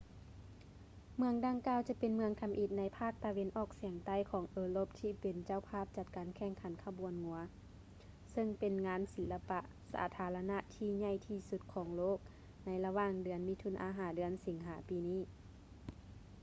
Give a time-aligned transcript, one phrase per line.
[1.15, 7.39] ເມືອງດັ່ງກ່າວຈະເປັນເມືອງທຳອິດໃນພາກຕາເວັນອອກສຽງໃຕ້ຂອງເອີຣົບທີ່ເປັນເຈົ້າພາບຈັດການແຂ່ງຂັນຂະບວນງົວ
[8.31, 9.59] ເຊິ່ງເປັນງານສິລະປະ
[9.93, 12.17] ສາທາລະນະທີ່ໃຫຍ່ທີ່ສຸດຂອງໂລກ
[12.65, 15.21] ໃນລະຫວ່າງເດືອນມິຖຸນາ ຫາ ເດືອນສິງຫາປີນີ້